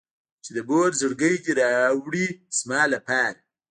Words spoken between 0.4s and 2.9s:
چې د مور زړګی دې راوړي زما